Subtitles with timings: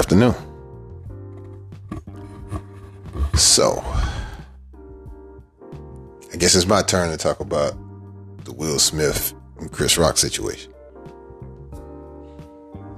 [0.00, 0.34] afternoon.
[3.34, 3.84] So,
[6.32, 7.74] I guess it's my turn to talk about
[8.44, 10.72] the Will Smith and Chris Rock situation.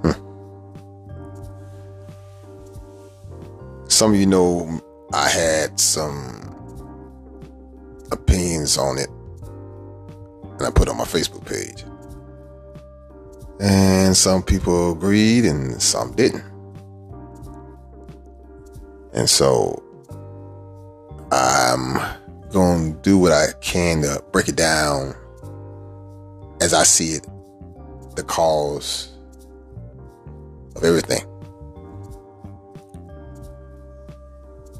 [0.03, 0.13] Hmm.
[3.89, 4.79] Some of you know
[5.13, 6.55] I had some
[8.13, 9.09] opinions on it,
[10.57, 11.83] and I put on my Facebook page.
[13.59, 16.52] And some people agreed and some didn't.
[19.13, 19.81] And so
[21.31, 21.99] I'm
[22.51, 25.15] going to do what I can to break it down
[26.61, 27.27] as I see it,
[28.15, 29.11] the cause
[30.75, 31.21] of everything.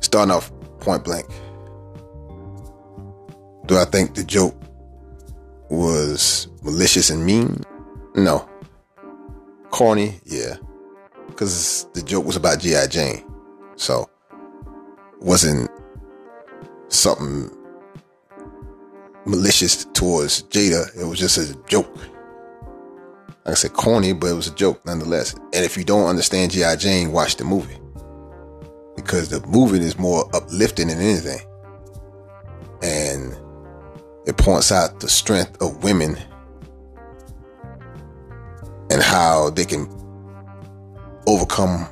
[0.01, 1.27] Starting off point blank.
[3.65, 4.55] Do I think the joke
[5.69, 7.63] was malicious and mean?
[8.15, 8.47] No
[9.73, 10.55] corny, yeah,
[11.27, 13.25] because the joke was about GI Jane,
[13.75, 14.07] so
[15.23, 15.71] wasn't
[16.89, 17.49] something
[19.25, 20.95] malicious towards Jada.
[20.99, 21.91] It was just a joke.
[23.45, 25.33] Like I said, corny, but it was a joke nonetheless.
[25.33, 27.77] And if you don't understand GI Jane, watch the movie
[28.95, 31.39] because the movie is more uplifting than anything,
[32.83, 33.35] and
[34.25, 36.15] it points out the strength of women
[38.91, 39.89] and how they can
[41.27, 41.87] overcome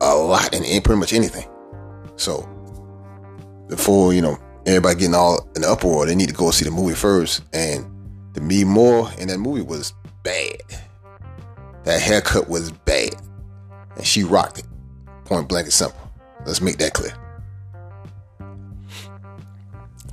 [0.00, 1.48] a lot in, pretty much anything.
[2.16, 2.48] So
[3.68, 6.70] before, you know, everybody getting all in the uproar, they need to go see the
[6.70, 7.42] movie first.
[7.52, 7.86] And
[8.32, 10.60] Demi Moore in that movie was bad.
[11.84, 13.14] That haircut was bad.
[13.96, 14.66] And she rocked it.
[15.24, 16.00] Point blank and simple.
[16.44, 17.14] Let's make that clear.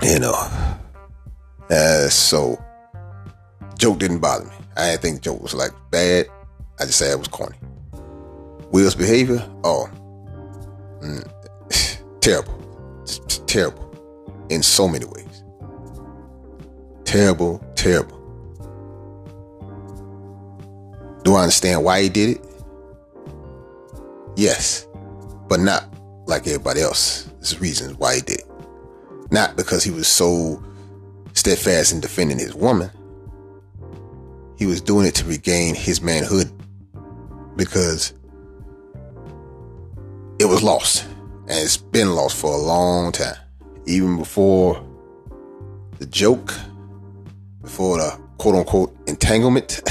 [0.02, 0.34] You know.
[1.70, 2.62] Uh, so
[3.78, 4.54] joke didn't bother me.
[4.76, 6.26] I didn't think joke was like bad.
[6.78, 7.56] I just said it was corny.
[8.72, 9.88] Will's behavior, oh,
[11.00, 12.52] mm, terrible,
[13.54, 15.44] terrible in so many ways.
[17.04, 18.18] Terrible, terrible.
[21.22, 22.46] Do I understand why he did it?
[24.36, 24.88] Yes,
[25.48, 25.84] but not
[26.26, 27.30] like everybody else.
[27.36, 28.50] There's reasons why he did it.
[29.30, 30.60] Not because he was so
[31.34, 32.90] steadfast in defending his woman
[34.56, 36.50] he was doing it to regain his manhood
[37.56, 38.12] because
[40.38, 41.04] it was lost
[41.48, 43.36] and it's been lost for a long time.
[43.86, 44.82] Even before
[45.98, 46.52] the joke,
[47.62, 49.80] before the quote unquote entanglement.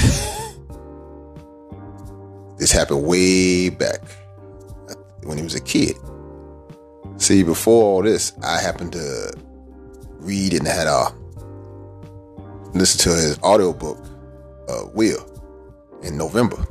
[2.58, 4.00] this happened way back
[5.24, 5.96] when he was a kid.
[7.16, 9.32] See, before all this, I happened to
[10.18, 11.12] read and had a
[12.74, 14.04] listen to his audiobook
[14.68, 15.24] uh, Will
[16.02, 16.64] in November.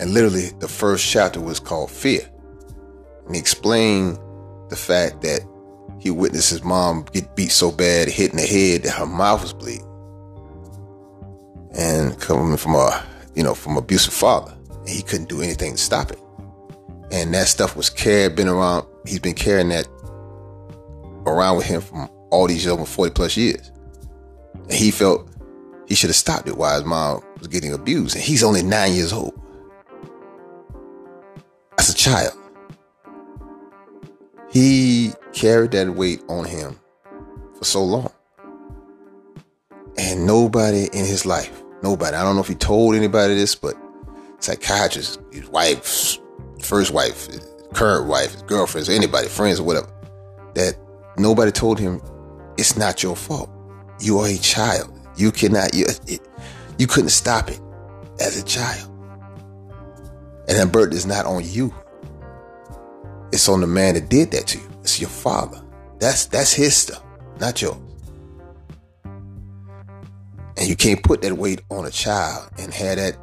[0.00, 2.28] And literally, the first chapter was called Fear.
[3.26, 4.18] And he explained
[4.68, 5.40] the fact that
[6.04, 9.40] he witnessed his mom get beat so bad, hit in the head, that her mouth
[9.40, 9.88] was bleeding.
[11.74, 13.02] And coming from a,
[13.34, 16.18] you know, from abusive father, and he couldn't do anything to stop it.
[17.10, 18.86] And that stuff was carried, been around.
[19.06, 19.88] He's been carrying that
[21.24, 23.72] around with him from all these over 40 plus years.
[24.52, 25.26] And he felt
[25.88, 28.14] he should have stopped it while his mom was getting abused.
[28.14, 29.40] And he's only nine years old.
[31.78, 32.34] As a child.
[34.54, 36.78] He carried that weight on him
[37.58, 38.12] for so long.
[39.98, 43.74] And nobody in his life, nobody, I don't know if he told anybody this, but
[44.38, 46.18] psychiatrist, his wife,
[46.60, 47.28] first wife,
[47.72, 49.88] current wife, his girlfriends, anybody, friends or whatever,
[50.54, 50.76] that
[51.18, 52.00] nobody told him
[52.56, 53.50] it's not your fault.
[53.98, 54.96] You are a child.
[55.16, 56.20] You cannot, you, it,
[56.78, 57.60] you couldn't stop it
[58.20, 58.88] as a child.
[60.46, 61.74] And that burden is not on you.
[63.34, 64.70] It's on the man that did that to you.
[64.82, 65.60] It's your father.
[65.98, 67.02] That's that's his stuff,
[67.40, 67.76] not yours.
[70.56, 73.16] And you can't put that weight on a child and have that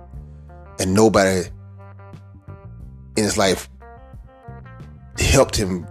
[0.79, 1.47] and nobody
[3.15, 3.69] in his life
[5.17, 5.87] helped him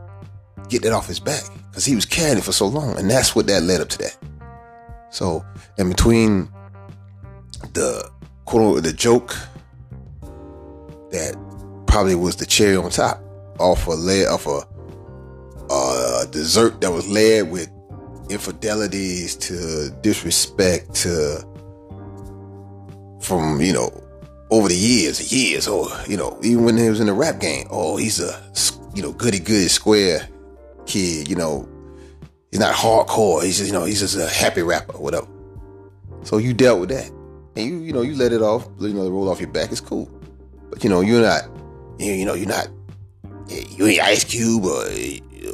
[0.68, 2.98] get that off his back because he was carrying it for so long.
[2.98, 4.18] And that's what that led up to that.
[5.08, 5.42] So,
[5.78, 6.50] in between
[7.72, 8.06] the
[8.44, 9.34] quote the joke
[11.10, 11.34] that
[11.86, 13.24] probably was the cherry on top
[13.60, 14.62] off a layer of a
[15.70, 17.70] uh, dessert that was layered with
[18.30, 21.44] infidelities to disrespect to
[23.20, 23.90] from you know
[24.50, 27.66] over the years years or you know even when he was in the rap game
[27.70, 28.42] oh he's a
[28.94, 30.28] you know goody goody square
[30.86, 31.68] kid you know
[32.50, 33.44] he's not hardcore.
[33.44, 35.26] He's just, you know, he's just a happy rapper, whatever.
[36.22, 37.10] So you dealt with that.
[37.56, 39.70] And you, you know, you let it off, you know, roll off your back.
[39.72, 40.10] It's cool.
[40.70, 41.42] But you know, you're not
[41.98, 42.68] You, you know, you're not,
[43.50, 44.84] you ain't Ice Cube or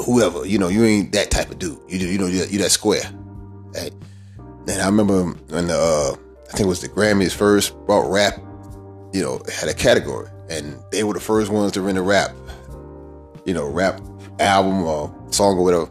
[0.05, 0.47] whoever.
[0.47, 1.79] You know, you ain't that type of dude.
[1.89, 3.03] You you know, you're, you're that square.
[3.75, 3.93] Right?
[4.69, 6.17] And I remember when the, uh,
[6.49, 8.39] I think it was the Grammys first brought rap,
[9.13, 12.33] you know, had a category, and they were the first ones to rent a rap,
[13.45, 14.01] you know, rap
[14.41, 15.89] album or song or whatever.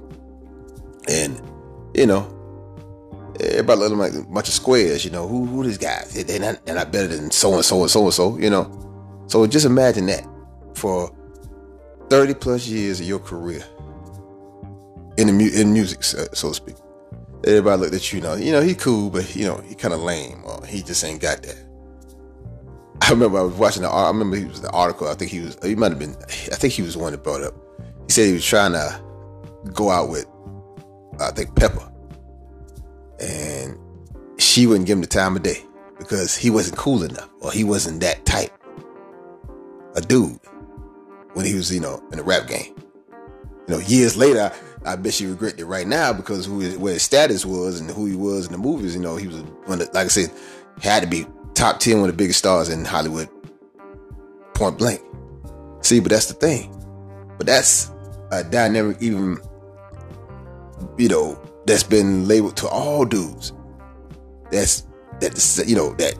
[1.08, 1.42] And
[1.94, 2.28] you know,
[3.40, 5.06] everybody looked like a bunch of squares.
[5.06, 6.14] You know, who who these guys?
[6.14, 8.38] They're not they're not better than so and so and so and so.
[8.38, 10.28] You know, so just imagine that
[10.76, 11.15] for
[12.10, 13.64] thirty plus years of your career
[15.18, 16.76] in the mu- in music, so, to speak.
[17.46, 19.94] Everybody looked at you, you know, you know, he cool, but you know, he kind
[19.94, 21.58] of lame, or he just ain't got that.
[23.02, 23.90] I remember I was watching the.
[23.90, 25.08] I remember he was the article.
[25.08, 25.58] I think he was.
[25.64, 26.16] He might have been.
[26.24, 27.54] I think he was the one that brought up.
[28.08, 29.02] He said he was trying to
[29.74, 30.26] go out with,
[31.20, 31.92] I think Pepa,
[33.20, 33.78] and
[34.38, 35.64] she wouldn't give him the time of day
[35.98, 38.52] because he wasn't cool enough, or he wasn't that type,
[39.96, 40.40] a dude,
[41.36, 42.74] when he was, you know, in the rap game.
[43.68, 44.52] You know, years later,
[44.86, 47.90] I bet she regret it right now because who his, where his status was and
[47.90, 48.96] who he was in the movies.
[48.96, 50.32] You know, he was one of, like I said,
[50.82, 53.30] had to be top ten one of the biggest stars in Hollywood.
[54.54, 55.02] Point blank.
[55.82, 56.72] See, but that's the thing.
[57.38, 57.92] But that's
[58.32, 59.40] a dynamic, even
[60.98, 63.52] you know, that's been labeled to all dudes.
[64.52, 64.86] That's
[65.20, 66.16] that you know that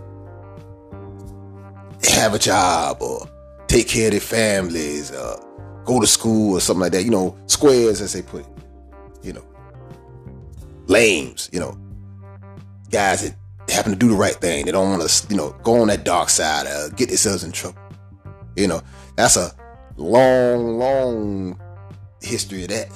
[2.10, 3.30] have a job or
[3.68, 5.40] take care of their families, or
[5.86, 7.04] go to school or something like that.
[7.04, 8.56] You know, squares as they put it
[9.26, 9.44] you know,
[10.86, 11.78] lames, you know,
[12.92, 13.36] guys that
[13.72, 14.66] happen to do the right thing.
[14.66, 17.82] They don't want to, you know, go on that dark side get themselves in trouble.
[18.56, 18.82] You know,
[19.18, 19.52] that's a
[19.98, 21.60] long, long
[22.22, 22.90] history of that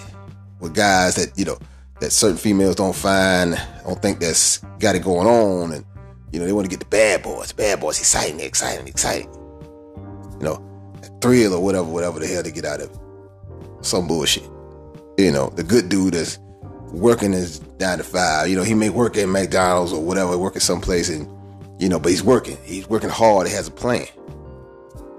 [0.59, 1.57] with guys that, you know,
[1.99, 5.73] that certain females don't find, don't think that's got it going on.
[5.73, 5.85] And,
[6.31, 7.51] you know, they want to get the bad boys.
[7.51, 9.38] Bad boys, exciting, exciting, exciting.
[10.39, 12.99] You know, thrill or whatever, whatever the hell they get out of.
[13.81, 14.43] Some bullshit
[15.19, 16.39] you know, the good dude is
[16.93, 18.47] working his nine to five.
[18.47, 21.27] You know, he may work at McDonald's or whatever, work at someplace, and
[21.81, 22.57] you know, but he's working.
[22.63, 23.47] He's working hard.
[23.47, 24.07] He has a plan.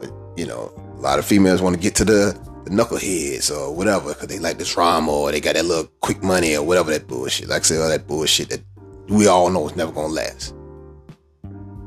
[0.01, 3.75] But you know, a lot of females want to get to the, the knuckleheads or
[3.75, 6.91] whatever because they like the drama or they got that little quick money or whatever
[6.93, 7.49] that bullshit.
[7.49, 8.63] Like I say, all that bullshit that
[9.09, 10.55] we all know is never gonna last.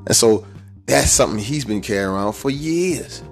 [0.06, 0.46] And so
[0.86, 3.24] that's something he's been carrying around for years.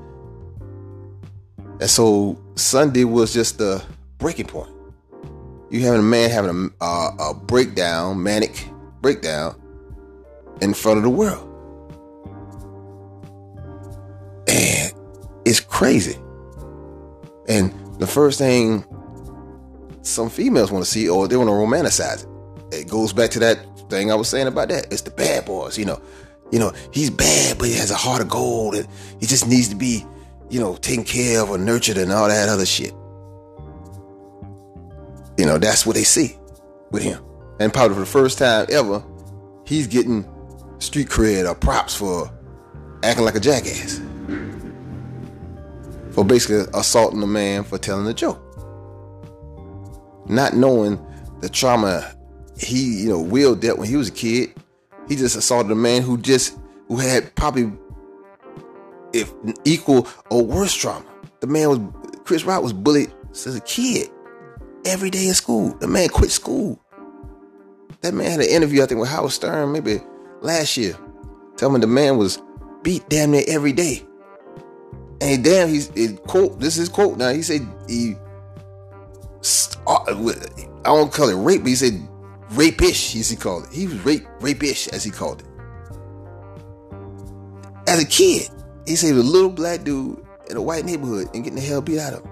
[1.80, 3.84] And so Sunday was just the
[4.18, 4.70] breaking point.
[5.70, 8.68] You having a man having a, uh, a breakdown, manic
[9.02, 9.60] breakdown
[10.62, 11.48] in front of the world.
[14.48, 14.94] And
[15.46, 16.18] it's crazy.
[17.48, 18.86] And the first thing
[20.04, 22.76] some females want to see, or they want to romanticize it.
[22.76, 23.60] It goes back to that
[23.90, 24.92] thing I was saying about that.
[24.92, 26.02] It's the bad boys, you know.
[26.52, 28.88] You know, he's bad, but he has a heart of gold, and
[29.20, 30.06] he just needs to be,
[30.50, 32.94] you know, taken care of or nurtured and all that other shit.
[35.38, 36.38] You know, that's what they see
[36.92, 37.24] with him.
[37.60, 39.04] And probably for the first time ever,
[39.66, 40.28] he's getting
[40.80, 42.30] street cred or props for
[43.04, 44.02] acting like a jackass.
[46.12, 48.40] For basically assaulting a man for telling a joke.
[50.28, 51.00] Not knowing
[51.40, 52.14] the trauma
[52.58, 54.54] he, you know, Will dealt when he was a kid.
[55.12, 57.70] He just assaulted a man who just who had probably
[59.12, 59.34] if
[59.66, 61.06] equal or worse trauma.
[61.42, 61.80] The man was
[62.24, 64.08] Chris Rock was bullied as a kid
[64.86, 65.76] every day in school.
[65.82, 66.80] The man quit school.
[68.00, 70.00] That man had an interview, I think, with Howard Stern maybe
[70.40, 70.96] last year.
[71.58, 72.42] Tell me the man was
[72.82, 74.04] beat damn near every day.
[75.20, 76.62] And damn, he's it, quote.
[76.62, 77.34] This is quote now.
[77.34, 78.16] He said he.
[79.86, 82.02] Uh, I don't call it rape, but he said
[82.52, 83.74] rapish, as he called it.
[83.74, 85.48] He was rape, rapish, as he called it.
[87.88, 88.50] As a kid,
[88.86, 91.66] he said he was a little black dude in a white neighborhood and getting the
[91.66, 92.32] hell beat out of him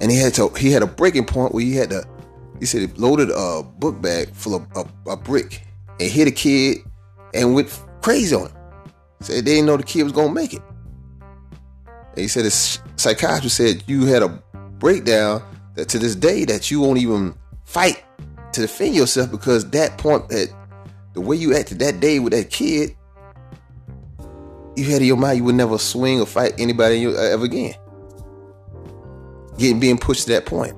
[0.00, 2.04] and he had to he had a breaking point where he had to
[2.58, 5.62] he said he loaded a book bag full of a, a brick
[5.98, 6.78] and hit a kid
[7.32, 8.56] and went crazy on him.
[9.20, 10.62] Said they didn't know the kid was gonna make it.
[11.88, 14.28] And he said his psychiatrist said you had a
[14.78, 15.42] breakdown
[15.74, 17.34] that to this day that you won't even
[17.64, 18.02] fight
[18.52, 20.52] to defend yourself because that point that
[21.14, 22.96] the way you acted that day with that kid,
[24.76, 27.74] you had in your mind you would never swing or fight anybody uh, ever again
[29.60, 30.74] getting being pushed to that point.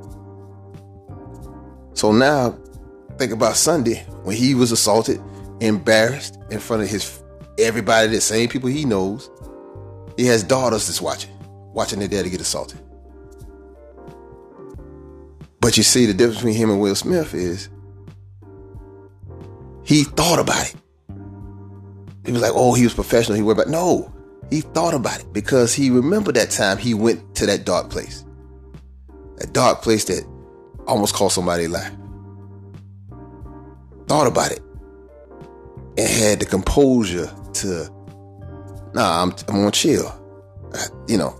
[1.94, 2.58] So now,
[3.16, 5.22] think about Sunday when he was assaulted,
[5.60, 7.22] embarrassed in front of his
[7.58, 9.30] everybody, the same people he knows.
[10.16, 11.30] He has daughters that's watching,
[11.72, 12.80] watching their daddy get assaulted.
[15.62, 17.68] But you see, the difference between him and Will Smith is
[19.84, 20.74] he thought about it.
[22.26, 23.36] He was like, "Oh, he was professional.
[23.36, 24.12] He worried about." No,
[24.50, 28.24] He thought about it because he remembered that time he went to that dark place.
[29.36, 30.26] That dark place that
[30.86, 31.92] almost cost somebody life.
[34.08, 34.60] Thought about it
[35.96, 37.88] and had the composure to,
[38.94, 40.12] nah, I'm, I'm gonna chill.
[40.74, 41.34] I, you know,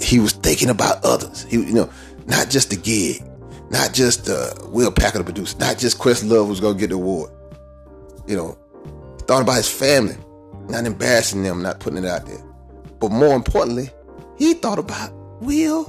[0.00, 1.44] he was thinking about others.
[1.44, 1.90] He, you know,
[2.26, 3.22] not just the gig,
[3.70, 7.30] not just uh, Will Packer, the producer, not just Questlove was gonna get the award.
[8.26, 8.58] You know,
[9.26, 10.16] thought about his family,
[10.68, 12.42] not embarrassing them, not putting it out there.
[13.00, 13.90] But more importantly,
[14.38, 15.86] he thought about Will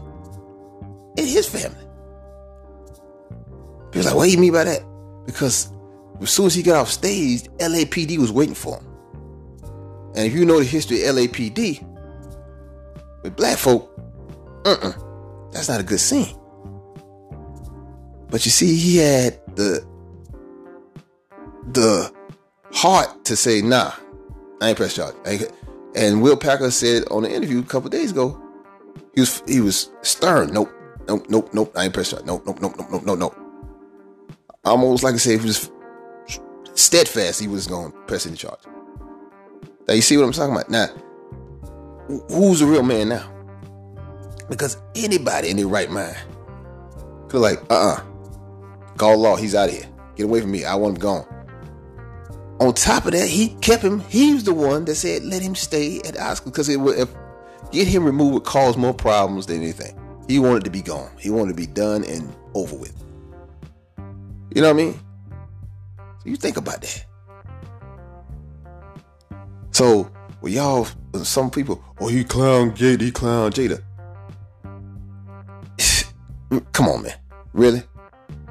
[1.18, 1.78] and his family.
[3.94, 4.84] He was like, what do you mean by that?
[5.26, 5.72] Because
[6.22, 8.88] as soon as he got off stage, LAPD was waiting for him.
[10.16, 11.84] And if you know the history of LAPD,
[13.24, 13.92] with black folk,
[14.66, 14.94] uh-uh,
[15.52, 16.36] that's not a good scene.
[18.30, 19.86] But you see, he had the
[21.72, 22.12] the
[22.72, 23.92] heart to say, nah,
[24.62, 25.16] I ain't press charge.
[25.96, 28.42] And Will Packer said on the interview a couple days ago,
[29.16, 30.54] he was he was stern.
[30.54, 30.72] Nope,
[31.08, 31.74] nope, nope, nope.
[31.76, 32.26] I ain't press charge.
[32.26, 33.36] Nope, nope, nope, nope, nope, nope, nope.
[34.66, 35.72] Almost like I said, he was
[36.74, 37.40] steadfast.
[37.40, 38.60] He was going to press any charge.
[39.88, 40.70] Now you see what I'm talking about.
[40.70, 40.88] Now,
[42.30, 43.37] who's the real man now?
[44.50, 46.18] Because anybody in their right mind
[47.28, 48.02] could like, uh-uh,
[48.98, 49.36] call law.
[49.36, 49.88] He's out of here.
[50.16, 50.66] Get away from me.
[50.66, 51.26] I want him gone.
[52.60, 54.00] On top of that, he kept him.
[54.02, 57.14] He was the one that said, let him stay at Oscar because it would if,
[57.72, 59.96] get him removed would cause more problems than anything.
[60.28, 61.12] He wanted to be gone.
[61.20, 63.04] He wanted to be done and over with.
[64.56, 65.00] You know what I mean?
[66.00, 67.06] So you think about that.
[69.72, 70.12] So,
[70.42, 70.88] well, y'all,
[71.24, 73.84] some people, oh, he clown Jada, he clown Jada.
[76.50, 77.14] Mm, come on, man.
[77.54, 77.84] Really?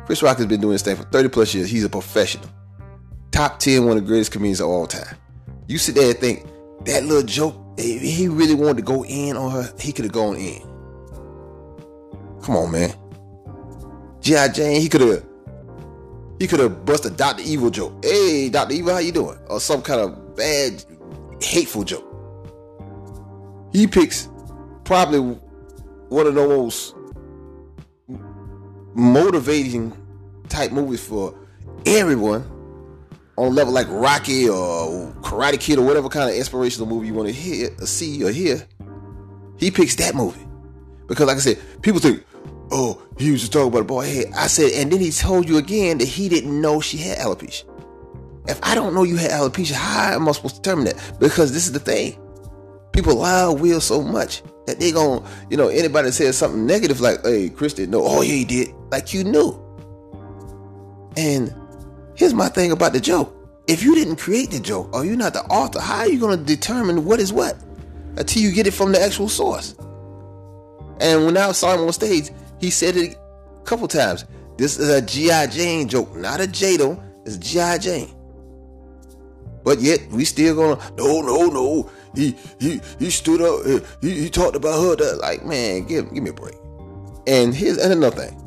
[0.04, 1.68] Chris Rock has been doing this thing for 30 plus years.
[1.68, 2.48] He's a professional
[3.36, 5.14] top 10, one of the greatest comedians of all time.
[5.66, 6.46] You sit there and think,
[6.86, 10.12] that little joke, if he really wanted to go in on her, he could have
[10.12, 10.62] gone in.
[12.42, 12.94] Come on, man.
[14.20, 14.48] G.I.
[14.48, 15.24] Jane, he could have
[16.38, 17.42] he could have busted Dr.
[17.42, 18.02] Evil joke.
[18.04, 18.74] Hey, Dr.
[18.74, 19.38] Evil, how you doing?
[19.48, 20.84] Or some kind of bad,
[21.40, 22.04] hateful joke.
[23.72, 24.28] He picks
[24.84, 25.20] probably
[26.08, 26.94] one of the most
[28.96, 29.92] motivating
[30.48, 31.38] type movies for
[31.84, 32.44] everyone
[33.36, 37.14] on a level like Rocky or Karate Kid or whatever kind of inspirational movie you
[37.14, 38.66] want to hear, or see or hear,
[39.58, 40.46] he picks that movie.
[41.06, 42.24] Because like I said, people think,
[42.70, 44.26] oh, he was just talking about a boy head.
[44.34, 47.64] I said, and then he told you again that he didn't know she had alopecia.
[48.48, 51.16] If I don't know you had alopecia, how am I supposed to determine that?
[51.20, 52.18] Because this is the thing.
[52.92, 57.22] People lie Will so much that they gon' you know, anybody says something negative like,
[57.24, 58.02] hey, Chris didn't know.
[58.02, 58.65] Oh, yeah, he did.
[58.90, 59.62] Like you knew.
[61.16, 61.54] And
[62.16, 63.34] Here's my thing about the joke.
[63.68, 66.38] If you didn't create the joke or you're not the author, how are you going
[66.38, 67.56] to determine what is what
[68.16, 69.74] until you get it from the actual source?
[70.98, 73.18] And when I saw him on stage, he said it
[73.58, 74.24] a couple times.
[74.56, 75.48] This is a G.I.
[75.48, 76.98] Jane joke, not a Jada.
[77.26, 77.78] It's G.I.
[77.78, 78.14] Jane.
[79.62, 81.90] But yet we still gonna no no no.
[82.14, 83.84] He he he stood up.
[84.00, 84.96] He, he talked about her.
[84.96, 86.54] That, like man, give give me a break.
[87.26, 88.45] And here's and another thing.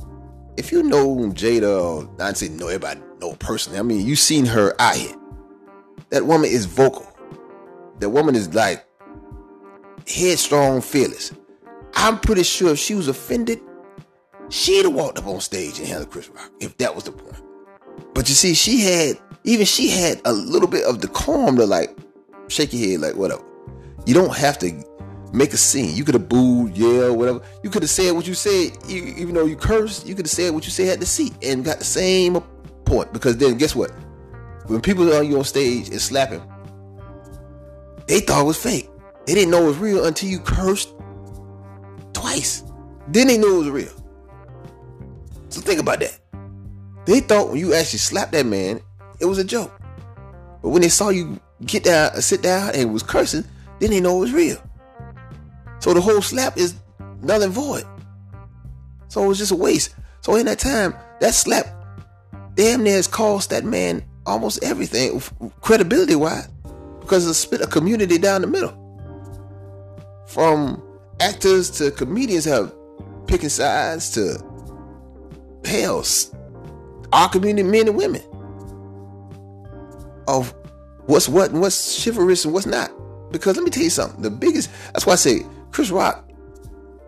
[0.59, 3.79] If you know Jada, not say know everybody know personally.
[3.79, 5.15] I mean, you seen her out here.
[6.09, 7.07] That woman is vocal.
[7.99, 8.85] That woman is like
[10.05, 11.31] headstrong, fearless.
[11.93, 13.61] I'm pretty sure if she was offended,
[14.49, 17.41] she'd have walked up on stage and handled Chris Rock if that was the point.
[18.13, 21.97] But you see, she had even she had a little bit of decorum to like
[22.49, 23.45] shake your head, like whatever.
[24.05, 24.83] You don't have to
[25.31, 25.95] make a scene.
[25.95, 27.41] You could have booed, yelled, whatever.
[27.63, 30.07] You could have said what you said, even though you cursed.
[30.07, 32.41] You could have said what you said at the seat and got the same
[32.85, 33.91] point because then guess what?
[34.67, 36.41] When people are you on stage and slapping,
[38.07, 38.89] they thought it was fake.
[39.25, 40.93] They didn't know it was real until you cursed
[42.13, 42.63] twice.
[43.07, 43.93] Then they knew it was real.
[45.49, 46.19] So think about that.
[47.05, 48.81] They thought when you actually slapped that man,
[49.19, 49.79] it was a joke.
[50.61, 53.43] But when they saw you get down, sit down, and was cursing,
[53.79, 54.61] then they know it was real.
[55.79, 56.75] So the whole slap is
[57.21, 57.85] null and void.
[59.07, 59.95] So it was just a waste.
[60.21, 61.65] So in that time, that slap
[62.55, 65.21] damn near has cost that man almost everything,
[65.61, 66.47] credibility wise,
[66.99, 68.75] because it split a community down the middle.
[70.27, 70.83] From
[71.19, 72.73] actors to comedians have
[73.27, 74.37] picking sides to
[75.65, 76.05] hell,
[77.11, 78.21] our community, men and women,
[80.27, 80.53] of
[81.07, 82.91] what's what and what's chivalrous and what's not.
[83.31, 86.29] Because let me tell you something, the biggest, that's why I say Chris Rock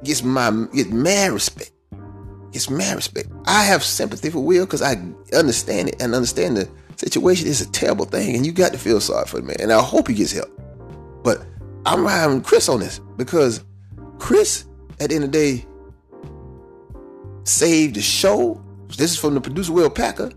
[0.03, 1.72] gets my get mad respect
[2.51, 3.30] Gets mad respect.
[3.46, 4.98] I have sympathy for Will because I
[5.34, 9.00] understand it and understand the situation is a terrible thing, and you got to feel
[9.00, 9.56] sorry for the man.
[9.62, 10.50] And I hope he gets help.
[11.24, 11.46] But
[11.86, 13.63] I'm riding Chris on this because
[14.20, 14.65] Chris,
[15.00, 15.65] at the end of the day,
[17.46, 18.62] saved the show.
[18.98, 20.32] This is from the producer Will Packer.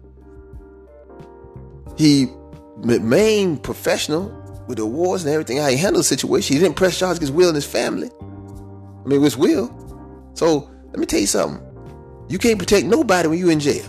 [1.97, 2.28] He
[2.76, 4.28] remained professional
[4.66, 5.59] with the wars and everything.
[5.59, 6.56] How he handled the situation.
[6.56, 8.11] He didn't press charges against Will and his family.
[8.21, 9.71] I mean, it was Will.
[10.35, 11.62] So let me tell you something.
[12.28, 13.85] You can't protect nobody when you're in jail.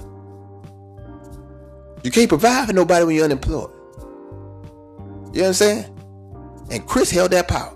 [2.04, 3.72] You can't provide for nobody when you're unemployed.
[5.34, 5.86] You know what I'm saying?
[6.72, 7.76] And Chris held that power.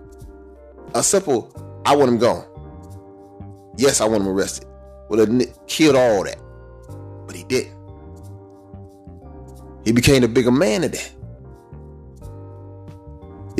[0.96, 1.52] A simple,
[1.86, 2.46] I want him gone.
[3.78, 4.68] Yes, I want him arrested.
[5.10, 6.38] Would have killed all that.
[7.26, 7.76] But he didn't.
[9.86, 11.12] He became the bigger man of that.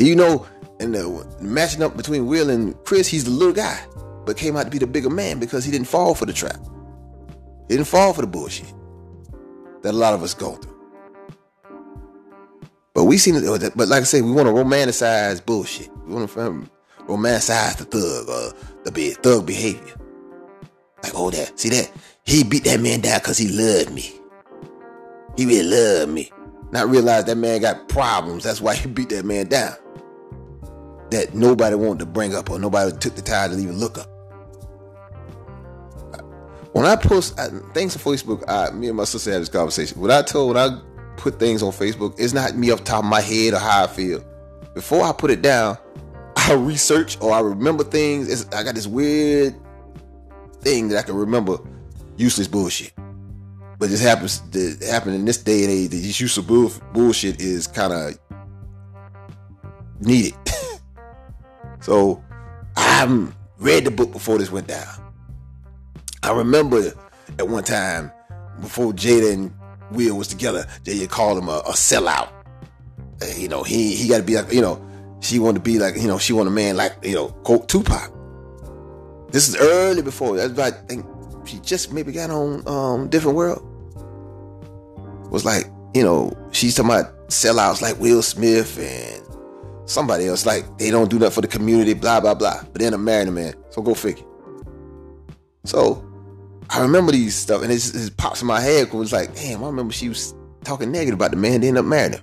[0.00, 0.46] You know,
[0.80, 3.84] in the uh, matching up between Will and Chris, he's the little guy,
[4.24, 6.58] but came out to be the bigger man because he didn't fall for the trap.
[7.68, 8.72] He didn't fall for the bullshit
[9.82, 10.76] that a lot of us go through.
[12.94, 15.94] But we seen it, uh, but like I said, we want to romanticize bullshit.
[16.06, 16.66] We want to
[17.06, 18.54] romanticize the thug or
[18.84, 19.96] the thug behavior.
[21.02, 21.90] Like, oh, that, see that?
[22.24, 24.14] He beat that man down because he loved me.
[25.36, 26.32] He really loved me.
[26.72, 28.44] Not realize that man got problems.
[28.44, 29.74] That's why he beat that man down.
[31.10, 34.08] That nobody wanted to bring up or nobody took the time to even look up.
[36.72, 40.00] When I post I, things on Facebook, I, me and my sister had this conversation.
[40.00, 40.80] When I told, when I
[41.16, 43.86] put things on Facebook, it's not me off top of my head or how I
[43.88, 44.24] feel.
[44.74, 45.76] Before I put it down,
[46.36, 48.30] I research or I remember things.
[48.30, 49.56] It's, I got this weird
[50.60, 51.58] thing that I can remember
[52.16, 52.92] useless bullshit.
[53.80, 55.90] But this happens to happen in this day and age.
[55.90, 58.18] This useless bull, bullshit is kind of
[60.00, 60.34] needed.
[61.80, 62.22] so
[62.76, 64.86] I haven't read the book before this went down.
[66.22, 66.92] I remember
[67.38, 68.12] at one time
[68.60, 69.50] before Jada and
[69.92, 72.28] Will was together, Jada called him a, a sellout.
[73.22, 74.86] Uh, you know, he he got to be like, you know,
[75.20, 77.66] she wanted to be like, you know, she wanted a man like, you know, quote
[77.66, 78.12] Tupac.
[79.30, 80.36] This is early before.
[80.36, 81.06] That's I think
[81.46, 83.68] she just maybe got on um different world.
[85.30, 89.24] Was like, you know, she's talking about sellouts like Will Smith and
[89.88, 90.44] somebody else.
[90.44, 92.62] Like they don't do that for the community, blah blah blah.
[92.72, 94.24] But then I'm married a man, so go figure.
[95.64, 96.04] So
[96.70, 99.34] I remember these stuff, and it, just, it pops in my head because it's like,
[99.34, 102.22] damn, I remember she was talking negative about the man, then end up marrying him.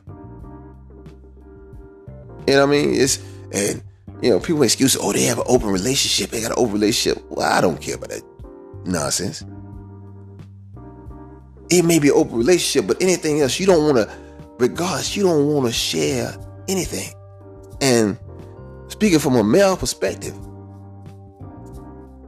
[2.47, 2.93] You know what I mean?
[2.93, 3.19] It's
[3.51, 3.83] and
[4.21, 6.31] you know, people excuse, oh, they have an open relationship.
[6.31, 7.23] They got an open relationship.
[7.29, 8.23] Well, I don't care about that
[8.85, 9.43] nonsense.
[11.69, 14.17] It may be an open relationship, but anything else, you don't want to,
[14.57, 16.33] regardless, you don't want to share
[16.67, 17.13] anything.
[17.81, 18.17] And
[18.87, 20.33] speaking from a male perspective,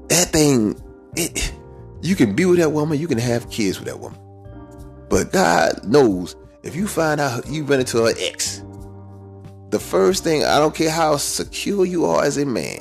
[0.10, 0.82] that thing,
[1.15, 1.54] it,
[2.02, 4.19] you can be with that woman, you can have kids with that woman.
[5.10, 8.63] But God knows if you find out you run into her ex,
[9.69, 12.80] the first thing, I don't care how secure you are as a man,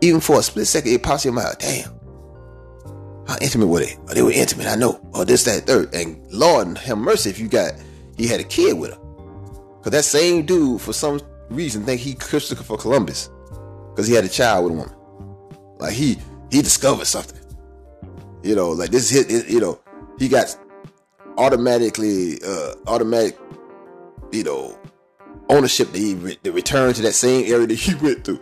[0.00, 1.90] even for a split second, it pops in your mind, damn,
[3.26, 3.96] how intimate were they?
[4.08, 4.94] Oh, they were intimate, I know.
[5.14, 5.94] Or oh, this, that, third.
[5.94, 7.72] And Lord have mercy if you got,
[8.16, 8.98] he had a kid with her.
[9.78, 13.30] Because that same dude, for some reason, think he Christopher for Columbus.
[13.90, 14.94] Because he had a child with a woman.
[15.78, 16.18] Like he,
[16.50, 17.38] he discovered something.
[18.42, 19.80] You know, like this hit, you know,
[20.18, 20.56] he got
[21.36, 23.38] automatically, uh, automatic
[24.32, 24.76] you know,
[25.48, 28.40] ownership to even to return to that same area that he went to.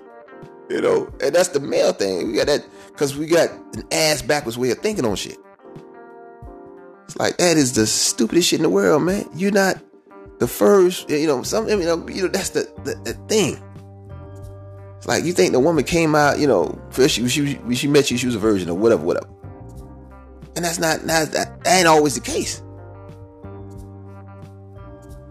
[0.71, 2.29] You know, and that's the male thing.
[2.29, 5.37] We got that because we got an ass backwards way of thinking on shit.
[7.07, 9.29] It's like that is the stupidest shit in the world, man.
[9.35, 9.83] You're not
[10.39, 11.43] the first, you know.
[11.43, 13.61] Some, you know, you know that's the, the, the thing.
[14.97, 18.09] It's like you think the woman came out, you know, first she, she she met
[18.13, 19.29] you, she was a virgin or whatever, whatever.
[20.55, 22.63] And that's not, not that, that ain't always the case.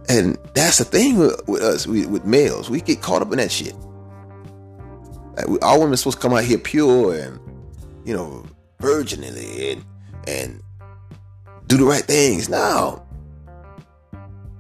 [0.10, 2.69] And that's the thing with, with us, we, with males.
[2.69, 3.75] We get caught up in that shit.
[5.39, 7.39] Like we, all women supposed to come out here pure and,
[8.06, 8.45] you know,
[8.80, 9.86] virginally and,
[10.28, 10.62] and
[11.67, 12.49] do the right things.
[12.49, 13.04] No.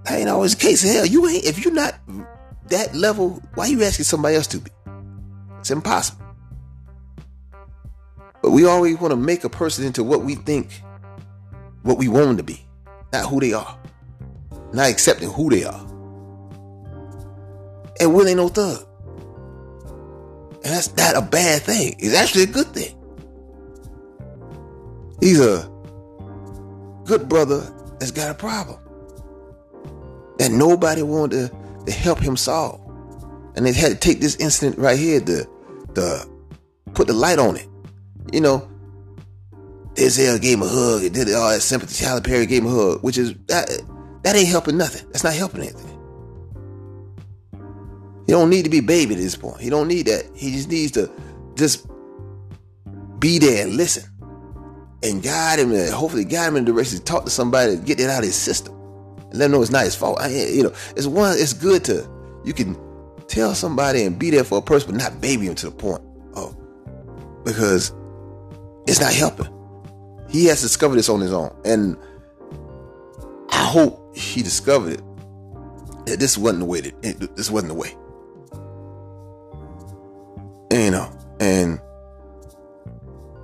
[0.05, 0.81] That ain't always the case.
[0.81, 1.95] Hell, you ain't, if you're not
[2.69, 4.71] that level, why you asking somebody else to be?
[5.59, 6.25] It's impossible.
[8.41, 10.81] But we always want to make a person into what we think,
[11.83, 12.65] what we want them to be,
[13.11, 13.77] not who they are
[14.73, 15.85] not accepting who they are.
[17.99, 18.85] And Will ain't no thug.
[20.63, 21.95] And that's not a bad thing.
[21.99, 22.95] It's actually a good thing.
[25.21, 25.69] He's a
[27.05, 27.59] good brother
[27.99, 28.79] that's got a problem
[30.37, 32.81] that nobody wanted to, to help him solve.
[33.55, 35.47] And they had to take this incident right here to,
[35.95, 36.29] to
[36.93, 37.67] put the light on it.
[38.31, 38.69] You know,
[39.95, 42.03] Denzel gave him a hug and did all that sympathy.
[42.03, 43.69] Tyler Perry gave him a hug, which is that
[44.23, 45.07] that ain't helping nothing.
[45.11, 45.88] That's not helping anything.
[48.29, 49.59] He don't need to be baby at this point.
[49.59, 50.23] He don't need that.
[50.35, 51.09] He just needs to
[51.55, 51.87] just
[53.17, 54.03] be there and listen.
[55.01, 57.81] And guide him and hopefully guide him in the direction to talk to somebody to
[57.81, 58.75] get that out of his system.
[59.31, 60.21] And let him know it's not his fault.
[60.21, 62.07] I, you know, it's one, it's good to
[62.43, 62.77] you can
[63.25, 66.03] tell somebody and be there for a person, but not baby him to the point
[66.35, 66.55] of
[67.43, 67.95] because
[68.85, 69.51] it's not helping.
[70.29, 71.51] He has discovered this on his own.
[71.65, 71.97] And
[73.49, 75.03] I hope he discovered it.
[76.05, 77.95] That this wasn't the way that this wasn't the way.
[80.71, 81.81] You know, and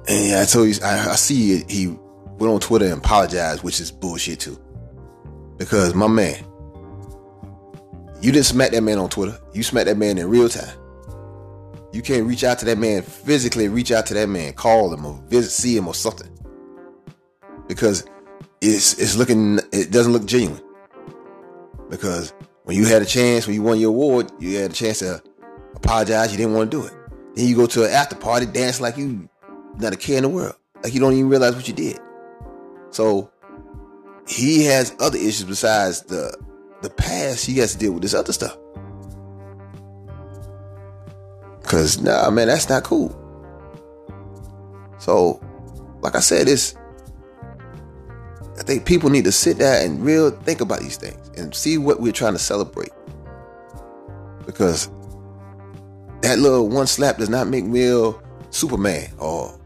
[0.08, 3.64] and yeah, I told you I, I see it, he went on Twitter and apologized,
[3.64, 4.60] which is bullshit too.
[5.58, 6.44] Because my man,
[8.22, 9.40] you didn't smack that man on Twitter.
[9.54, 10.78] You smacked that man in real time.
[11.94, 15.06] You can't reach out to that man physically, reach out to that man, call him
[15.06, 16.30] or visit, see him or something.
[17.68, 18.06] Because
[18.62, 20.62] it's it's looking it doesn't look genuine.
[21.90, 22.34] Because
[22.64, 25.24] when you had a chance, when you won your award, you had a chance to
[25.76, 26.94] apologize, you didn't want to do it.
[27.36, 29.30] Then you go to an after party, dance like you
[29.78, 30.56] not a care in the world.
[30.84, 32.00] Like you don't even realize what you did.
[32.92, 33.30] So
[34.28, 36.38] he has other issues besides the
[36.82, 37.46] the past.
[37.46, 38.58] He has to deal with this other stuff.
[41.64, 43.22] Cause nah, man, that's not cool.
[45.00, 45.42] So,
[46.02, 46.76] like I said, it's
[48.58, 51.78] I think people need to sit down and real think about these things and see
[51.78, 52.92] what we're trying to celebrate.
[54.46, 54.90] Because
[56.26, 59.60] that little one slap does not make Will Superman or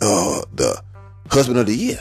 [0.00, 0.80] uh, the
[1.28, 1.98] husband of the year.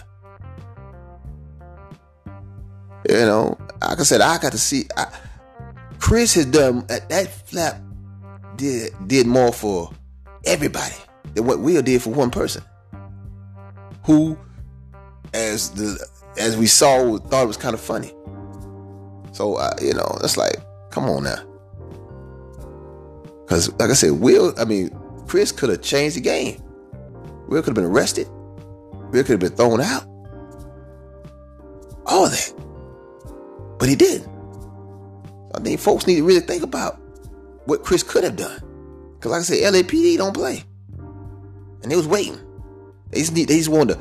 [3.09, 4.85] You know, like I said, I got to see.
[4.95, 5.07] I,
[5.97, 7.81] Chris has done that flap
[8.57, 9.91] did did more for
[10.45, 10.95] everybody
[11.33, 12.63] than what Will did for one person.
[14.03, 14.37] Who,
[15.33, 18.13] as the as we saw, thought it was kind of funny.
[19.31, 20.57] So uh, you know, it's like,
[20.91, 21.48] come on now.
[23.49, 24.53] Because, like I said, Will.
[24.59, 24.95] I mean,
[25.27, 26.61] Chris could have changed the game.
[27.47, 28.27] Will could have been arrested.
[28.29, 30.03] Will could have been thrown out.
[32.05, 32.53] All that.
[33.79, 34.29] But he didn't.
[35.55, 37.01] I think folks need to really think about
[37.65, 38.61] what Chris could have done.
[39.15, 40.63] Because like I said, LAPD don't play.
[41.81, 42.37] And they was waiting.
[43.09, 43.99] They just need, they just wanted to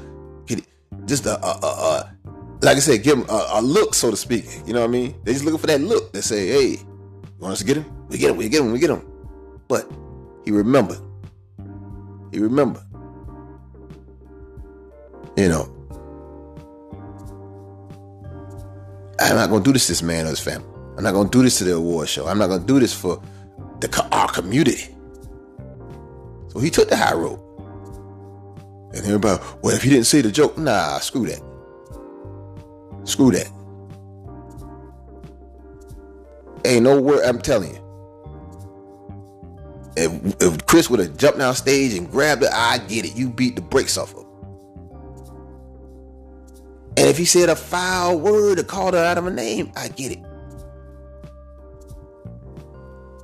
[1.07, 2.15] just a, a, a,
[2.61, 4.45] like I said, give him a, a, look, so to speak.
[4.67, 5.15] You know what I mean?
[5.25, 7.87] They just looking for that look that say, hey, you want us to get him?
[8.09, 9.17] We get him, we get him, we get him.
[9.68, 9.90] But
[10.44, 10.98] he remembered.
[12.33, 12.83] He remembered.
[15.37, 15.72] You know,
[19.20, 20.66] I'm not gonna do this to this man or his family.
[20.96, 22.26] I'm not gonna do this to the award show.
[22.26, 23.22] I'm not gonna do this for
[23.81, 24.94] the our community.
[26.48, 27.38] So he took the high road.
[28.94, 31.42] And everybody, well, if he didn't say the joke, nah, screw that.
[33.04, 33.48] Screw that.
[36.64, 37.88] Ain't no word, I'm telling you.
[39.99, 43.17] If, if Chris would have jumped down stage and grabbed it, I get it.
[43.17, 44.29] You beat the brakes off of
[46.99, 49.87] and if he said a foul word or called her out of a name, I
[49.87, 50.19] get it.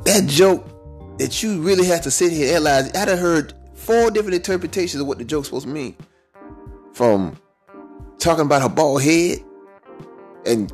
[0.05, 4.13] That joke that you really have to sit here and analyze, I'd have heard four
[4.13, 5.97] different interpretations of what the joke's supposed to mean.
[6.93, 7.37] From
[8.19, 9.39] talking about her bald head
[10.47, 10.73] and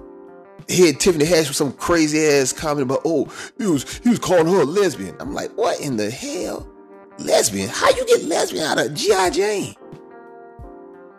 [0.68, 4.46] head Tiffany Haddish with some crazy ass comment about, oh, he was he was calling
[4.46, 5.16] her a lesbian.
[5.20, 6.68] I'm like, what in the hell?
[7.18, 7.68] Lesbian?
[7.68, 9.30] How you get lesbian out of G.I.
[9.30, 9.74] Jane?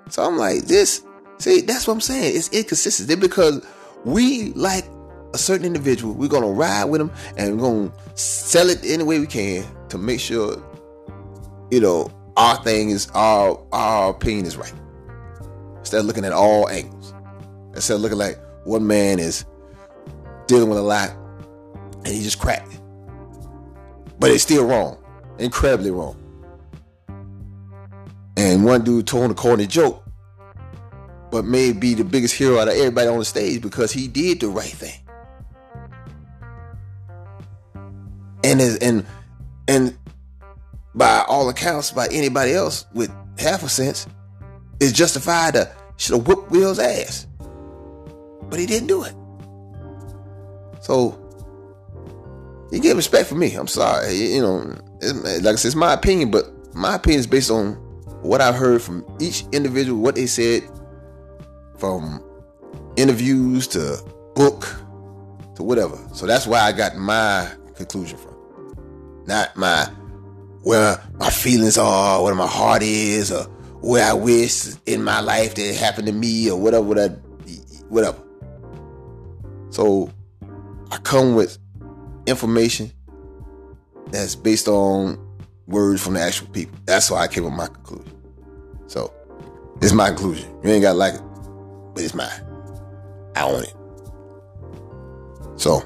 [0.09, 1.03] So I'm like, this
[1.41, 2.35] See, that's what I'm saying.
[2.35, 3.65] It's inconsistent because
[4.05, 4.85] we like
[5.33, 6.13] a certain individual.
[6.13, 9.97] We're gonna ride with them and we're gonna sell it any way we can to
[9.97, 10.63] make sure,
[11.71, 14.73] you know, our thing is our our opinion is right.
[15.79, 17.11] Instead of looking at all angles.
[17.73, 19.45] Instead of looking like one man is
[20.47, 21.11] dealing with a lot
[22.03, 22.79] and he just cracked.
[24.19, 24.97] But it's still wrong.
[25.39, 26.17] Incredibly wrong.
[28.37, 30.01] And one dude told a corny joke
[31.31, 34.41] but may be the biggest hero out of everybody on the stage because he did
[34.41, 34.99] the right thing.
[38.43, 39.05] And is and
[39.67, 39.97] and
[40.93, 44.05] by all accounts, by anybody else with half a sense,
[44.79, 47.27] is justified to should have whooped Will's ass.
[48.51, 49.15] But he didn't do it.
[50.81, 51.17] So
[52.69, 53.55] he get respect for me.
[53.55, 54.13] I'm sorry.
[54.13, 54.75] You know,
[55.41, 57.75] like I said, it's my opinion, but my opinion is based on
[58.21, 60.63] what I've heard from each individual, what they said,
[61.79, 62.21] from
[62.97, 64.03] interviews to
[64.35, 64.67] book
[65.55, 65.97] to whatever.
[66.13, 68.35] So that's why I got my conclusion from.
[69.27, 69.85] Not my
[70.63, 73.45] where my feelings are, where my heart is, or
[73.79, 77.15] where I wish in my life that it happened to me, or whatever, whatever.
[77.87, 78.20] whatever.
[79.71, 80.11] So
[80.91, 81.57] I come with
[82.27, 82.91] information
[84.07, 85.17] that's based on
[85.65, 86.77] words from the actual people.
[86.85, 88.13] That's why I came with my conclusion.
[88.87, 89.13] So
[89.81, 90.53] it's my conclusion.
[90.63, 91.21] You ain't gotta like it,
[91.95, 92.29] but it's mine.
[93.35, 93.73] I own it.
[95.55, 95.81] So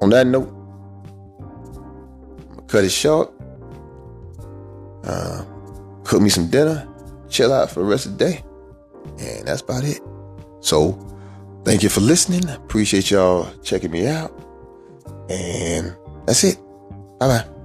[0.00, 0.48] on that note,
[1.38, 3.32] I'm gonna cut it short.
[5.04, 5.44] Uh,
[6.04, 6.88] cook me some dinner,
[7.28, 8.44] chill out for the rest of the day,
[9.18, 10.00] and that's about it.
[10.60, 10.98] So
[11.66, 12.48] thank you for listening.
[12.48, 14.32] Appreciate y'all checking me out.
[15.28, 16.58] And that's it.
[17.18, 17.55] Bye bye.